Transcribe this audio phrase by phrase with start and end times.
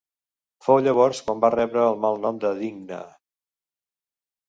[0.67, 3.03] Fou llavors quan va rebre el malnom de Digna.